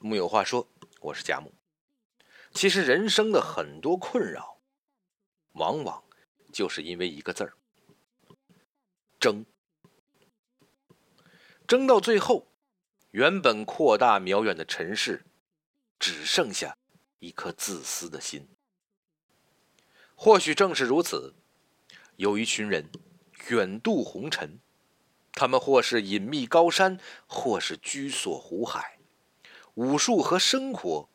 [0.00, 0.68] 木有话说，
[1.00, 1.52] 我是贾木。
[2.52, 4.60] 其实人生的很多困扰，
[5.54, 6.04] 往往
[6.52, 7.54] 就是因为一个字儿——
[9.18, 9.44] 争。
[11.66, 12.46] 争到最后，
[13.10, 15.26] 原本扩大渺远的尘世，
[15.98, 16.78] 只剩下
[17.18, 18.48] 一颗自私的心。
[20.14, 21.34] 或许正是如此，
[22.14, 22.88] 有一群人
[23.48, 24.60] 远渡红尘，
[25.32, 28.97] 他们或是隐秘高山，或是居所湖海。
[29.78, 31.08] 武术和生活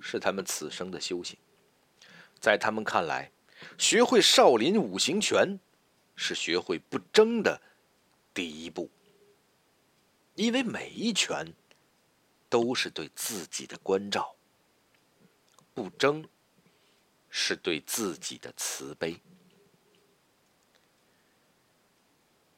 [0.00, 1.36] 是他们此生的修行，
[2.40, 3.30] 在他们看来，
[3.76, 5.60] 学会少林五行拳
[6.14, 7.60] 是学会不争的
[8.32, 8.88] 第一步，
[10.34, 11.52] 因为每一拳
[12.48, 14.34] 都是对自己的关照，
[15.74, 16.26] 不争
[17.28, 19.20] 是对自己的慈悲。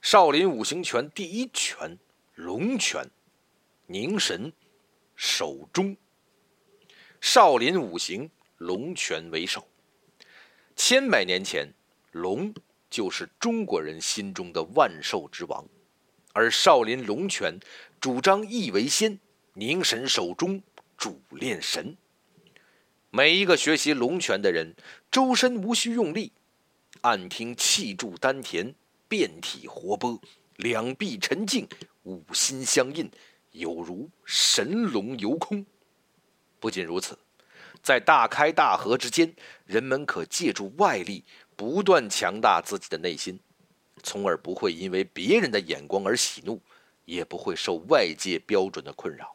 [0.00, 1.98] 少林五行拳第一拳
[2.36, 3.10] 龙拳，
[3.88, 4.52] 凝神。
[5.22, 5.94] 手中，
[7.20, 9.68] 少林五行龙拳为首。
[10.74, 11.74] 千百年前，
[12.12, 12.54] 龙
[12.88, 15.62] 就是中国人心中的万兽之王，
[16.32, 17.60] 而少林龙拳
[18.00, 19.20] 主张意为先，
[19.52, 20.62] 凝神守中，
[20.96, 21.98] 主练神。
[23.10, 24.74] 每一个学习龙拳的人，
[25.10, 26.32] 周身无需用力，
[27.02, 28.74] 暗听气注丹田，
[29.06, 30.18] 遍体活泼，
[30.56, 31.68] 两臂沉静，
[32.04, 33.10] 五心相印。
[33.52, 35.64] 有如神龙游空。
[36.58, 37.18] 不仅如此，
[37.82, 39.34] 在大开大合之间，
[39.64, 41.24] 人们可借助外力
[41.56, 43.40] 不断强大自己的内心，
[44.02, 46.60] 从而不会因为别人的眼光而喜怒，
[47.04, 49.34] 也不会受外界标准的困扰。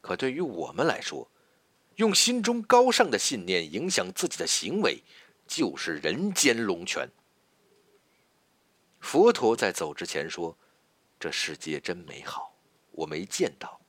[0.00, 1.30] 可对于我们来说，
[1.96, 5.02] 用心中高尚的信念影响自己的行为，
[5.46, 7.08] 就是人间龙泉。
[9.00, 10.56] 佛陀在走之前说
[11.20, 12.53] ：“这世界真美好。”
[12.94, 13.80] 我没见到，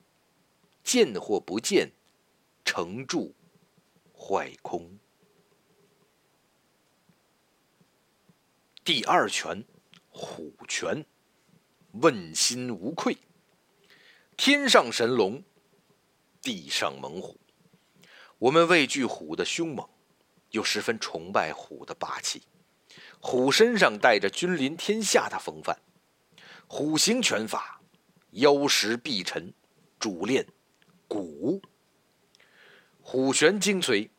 [0.84, 1.92] 见或不见，
[2.64, 3.34] 成住
[4.18, 4.98] 坏空。
[8.84, 9.64] 第二拳，
[10.10, 11.06] 虎拳，
[11.94, 13.18] 问心无愧。
[14.38, 15.44] 天上神龙，
[16.42, 17.40] 地上猛虎。
[18.38, 19.88] 我们畏惧虎的凶猛，
[20.52, 22.44] 又十分崇拜虎的霸气。
[23.20, 25.80] 虎身上带着君临天下的风范，
[26.68, 27.82] 虎形拳法。
[28.36, 29.54] 腰实必沉，
[29.98, 30.46] 主练
[31.08, 31.62] 骨。
[33.02, 34.10] 虎拳精髓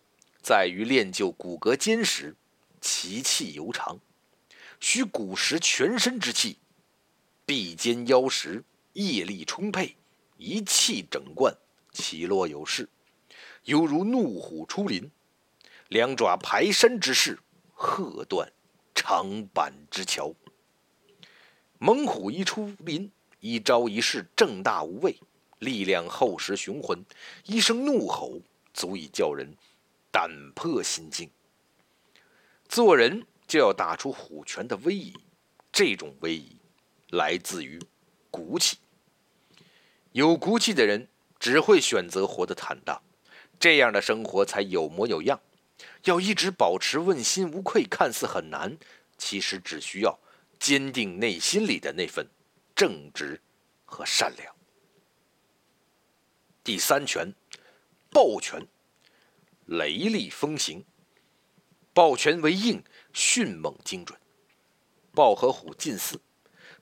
[0.40, 2.34] 在于练就骨骼坚实、
[2.80, 4.00] 其气尤长，
[4.80, 6.58] 需骨实全身之气，
[7.44, 9.96] 臂坚腰实，业力充沛，
[10.38, 11.54] 一气整贯，
[11.92, 12.88] 起落有势，
[13.64, 15.10] 犹如怒虎出林，
[15.88, 17.38] 两爪排山之势，
[17.74, 18.50] 喝断
[18.94, 20.34] 长坂之桥。
[21.78, 23.12] 猛虎一出林。
[23.46, 25.16] 一招一式正大无畏，
[25.60, 27.04] 力量厚实雄浑，
[27.44, 28.40] 一声怒吼
[28.74, 29.54] 足以叫人
[30.10, 31.30] 胆破心惊。
[32.68, 35.14] 做人就要打出虎拳的威仪，
[35.70, 36.56] 这种威仪
[37.10, 37.80] 来自于
[38.30, 38.78] 骨气。
[40.10, 41.06] 有骨气的人
[41.38, 43.00] 只会选择活得坦荡，
[43.60, 45.40] 这样的生活才有模有样。
[46.04, 48.76] 要一直保持问心无愧，看似很难，
[49.16, 50.18] 其实只需要
[50.58, 52.28] 坚定内心里的那份。
[52.76, 53.40] 正直
[53.86, 54.54] 和善良。
[56.62, 57.34] 第三拳，
[58.10, 58.68] 抱拳，
[59.64, 60.84] 雷厉风行。
[61.94, 62.84] 抱拳为硬，
[63.14, 64.20] 迅猛精准。
[65.14, 66.20] 豹和虎近似，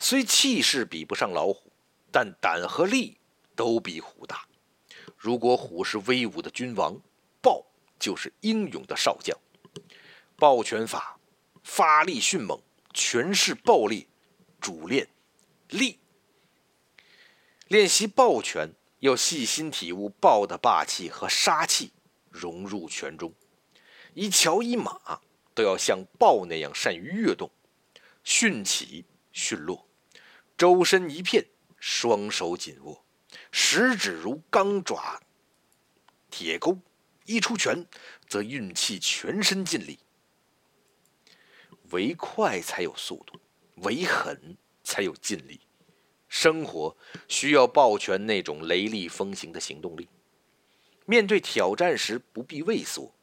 [0.00, 1.70] 虽气势比不上老虎，
[2.10, 3.16] 但胆和力
[3.54, 4.48] 都比虎大。
[5.16, 7.00] 如果虎是威武的君王，
[7.40, 7.64] 豹
[8.00, 9.38] 就是英勇的少将。
[10.34, 11.20] 抱拳法
[11.62, 12.60] 发力迅猛，
[12.92, 14.08] 全是暴力，
[14.60, 15.08] 主练。
[15.74, 15.98] 力
[17.66, 21.92] 练习抱拳，要细心体悟抱的霸气和杀气，
[22.30, 23.34] 融入拳中。
[24.14, 25.20] 一桥一马
[25.52, 27.50] 都要像豹那样善于跃动，
[28.22, 29.88] 迅起迅落，
[30.56, 31.46] 周身一片，
[31.80, 33.04] 双手紧握，
[33.50, 35.20] 食指如钢爪、
[36.30, 36.78] 铁钩。
[37.24, 37.86] 一出拳，
[38.28, 39.98] 则运气全身尽力。
[41.90, 43.40] 为快才有速度，
[43.76, 44.56] 为狠。
[44.86, 45.58] 才有劲力，
[46.34, 46.96] 生活
[47.28, 50.08] 需要抱拳那种雷厉风行的行动力。
[51.06, 53.14] 面对挑战时，不必畏缩，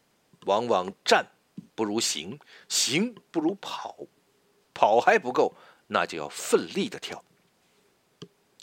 [0.46, 1.28] 往往战
[1.76, 4.08] 不如行，行不如跑，
[4.74, 5.54] 跑还不够，
[5.88, 7.22] 那就要奋力的跳。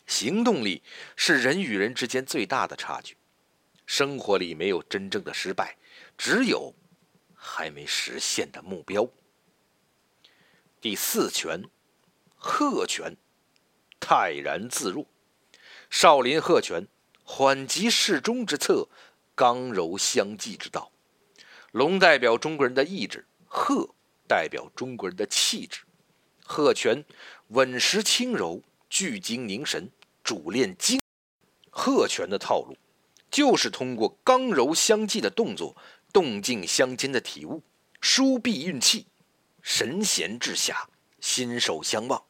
[0.06, 0.83] 行动力
[1.15, 3.19] 是人与人之间最大的差距。
[3.85, 5.77] 生活里没有真正的失败，
[6.17, 6.75] 只有
[7.35, 9.06] 还没实现的目标。
[10.81, 11.62] 第四拳。
[12.41, 13.17] 鹤拳，
[14.11, 15.05] 泰然自若。
[15.91, 16.89] 少林鹤拳，
[17.25, 18.89] 缓急适中之策，
[19.35, 20.91] 刚柔相济之道。
[21.73, 23.95] 龙代表中国人的意志，鹤
[24.27, 25.83] 代表中国人的气质。
[26.43, 27.05] 鹤拳
[27.49, 29.91] 稳实轻柔，聚精凝神，
[30.25, 31.03] 主练精。
[31.69, 32.79] 鹤拳的套路，
[33.31, 35.77] 就是通过刚柔相济的动作，
[36.15, 37.63] 动静相间的体悟，
[38.01, 39.09] 舒臂运气，
[39.61, 40.87] 神闲至暇，
[41.21, 42.25] 心手相望，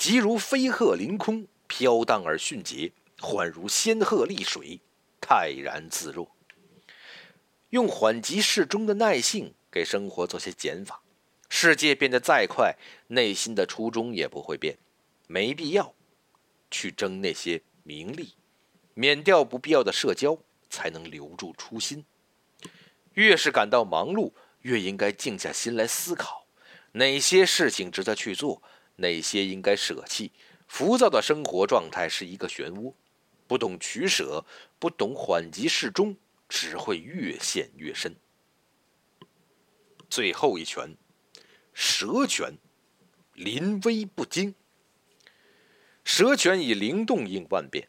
[0.00, 4.80] 即如飞鹤凌空，飘荡而迅捷；缓如仙鹤立水，
[5.20, 6.34] 泰然自若。
[7.68, 11.02] 用缓急适中的耐性，给生活做些减法。
[11.50, 12.76] 世界变得再快，
[13.08, 14.78] 内心的初衷也不会变。
[15.26, 15.94] 没必要
[16.70, 18.36] 去争那些名利，
[18.94, 20.38] 免掉不必要的社交，
[20.70, 22.06] 才能留住初心。
[23.12, 24.32] 越是感到忙碌，
[24.62, 26.46] 越应该静下心来思考，
[26.92, 28.62] 哪些事情值得去做，
[29.00, 30.32] 哪些应该舍弃。
[30.68, 32.94] 浮躁的生活状态是一个漩涡，
[33.46, 34.46] 不懂取舍，
[34.78, 36.16] 不懂缓急适中。
[36.52, 38.16] 只会越陷越深。
[40.08, 40.96] 最后一拳，
[41.72, 42.54] 蛇拳，
[43.34, 44.52] 临危不惊。
[46.02, 47.86] 蛇拳以灵动应万变，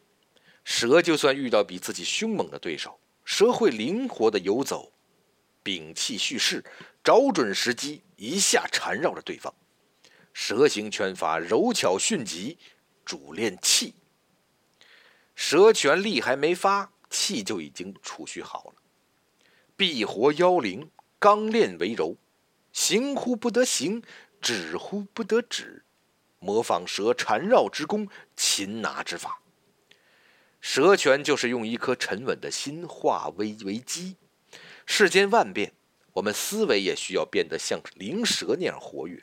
[0.62, 4.92] 蛇就算遇到比自己凶猛的对手，蛇会灵活的游走，
[5.64, 6.64] 屏气蓄势，
[7.02, 9.52] 找准时机，一下缠绕着对方。
[10.32, 12.58] 蛇形拳法柔巧迅疾，
[13.04, 13.94] 主练气。
[15.34, 16.92] 蛇拳力还没发。
[17.14, 18.82] 气就已经储蓄好了，
[19.76, 22.16] 必活妖灵，刚练为柔，
[22.72, 24.02] 行乎不得行，
[24.40, 25.84] 止乎不得止，
[26.38, 29.42] 模仿蛇缠绕之功，擒拿之法。
[30.62, 34.16] 蛇拳就是用一颗沉稳的心化危为机。
[34.86, 35.74] 世间万变，
[36.14, 39.22] 我们思维也需要变得像灵蛇那样活跃，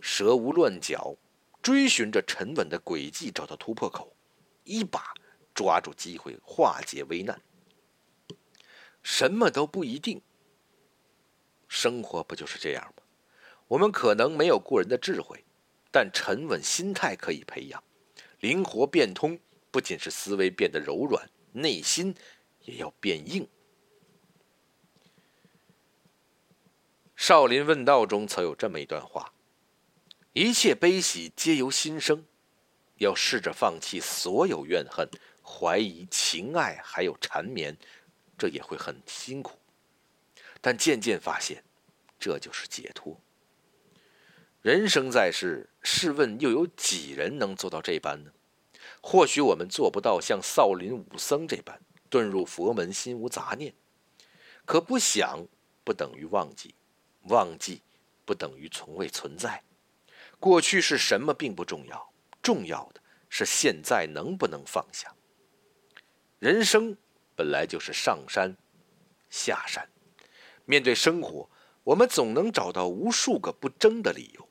[0.00, 1.16] 蛇无乱脚，
[1.60, 4.16] 追寻着沉稳的轨迹，找到突破口，
[4.64, 5.12] 一把。
[5.54, 7.38] 抓住机会化解危难，
[9.02, 10.22] 什么都不一定。
[11.68, 13.02] 生活不就是这样吗？
[13.68, 15.44] 我们可能没有过人的智慧，
[15.90, 17.84] 但沉稳心态可以培养。
[18.40, 19.38] 灵活变通，
[19.70, 22.14] 不仅是思维变得柔软，内心
[22.60, 23.44] 也要变硬。
[27.14, 29.34] 《少林问道》中曾有这么一段话
[30.32, 32.24] ：“一切悲喜皆由心生，
[32.96, 35.08] 要试着放弃所有怨恨。”
[35.44, 37.76] 怀疑、情爱还有缠绵，
[38.38, 39.58] 这也会很辛苦，
[40.60, 41.62] 但渐渐发现，
[42.18, 43.20] 这就是解脱。
[44.62, 48.30] 人生在世，试问又有几人能做到这般呢？
[49.02, 53.74] 或许我们做不到像少林武僧这般遁入佛门，心无杂念。
[54.64, 55.44] 可不想
[55.84, 56.74] 不等于忘记，
[57.24, 57.82] 忘记
[58.24, 59.62] 不等于从未存在。
[60.42, 62.12] 过去是什么并不重要，
[62.42, 65.14] 重要的是现在能不能放下。
[66.40, 66.96] 人生
[67.36, 68.56] 本来就是上山
[69.30, 69.88] 下山，
[70.64, 71.48] 面对生活，
[71.84, 74.48] 我们总能找到无数个不争的理由。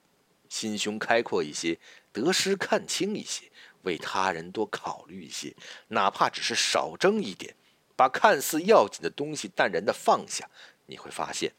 [0.47, 1.77] 心胸开阔一些，
[2.13, 3.51] 得失看清一些，
[3.81, 5.53] 为他人多考虑一些，
[5.89, 7.53] 哪怕只是少争一点，
[7.97, 10.49] 把看似要紧的东西淡然的放下，
[10.85, 11.53] 你会发现，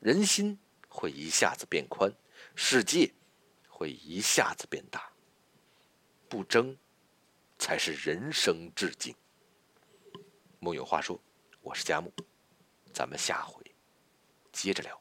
[0.00, 0.58] 人心
[0.88, 2.10] 会一下子变宽，
[2.54, 3.12] 世界
[3.80, 5.10] 会一下子变大。
[6.28, 6.76] 不争，
[7.58, 9.16] 才是人生至境。
[10.58, 11.18] 木有话说，
[11.62, 12.12] 我是佳木，
[12.92, 13.64] 咱们下回
[14.52, 14.99] 接着聊。